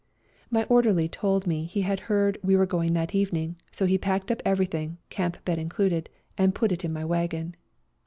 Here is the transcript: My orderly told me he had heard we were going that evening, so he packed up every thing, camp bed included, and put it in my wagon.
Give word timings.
My 0.49 0.63
orderly 0.63 1.07
told 1.07 1.45
me 1.45 1.65
he 1.65 1.81
had 1.81 1.99
heard 2.09 2.39
we 2.41 2.55
were 2.55 2.65
going 2.65 2.93
that 2.93 3.13
evening, 3.13 3.57
so 3.71 3.85
he 3.85 3.99
packed 3.99 4.31
up 4.31 4.41
every 4.43 4.65
thing, 4.65 4.97
camp 5.11 5.45
bed 5.45 5.59
included, 5.59 6.09
and 6.39 6.55
put 6.55 6.71
it 6.71 6.83
in 6.83 6.91
my 6.91 7.05
wagon. 7.05 7.53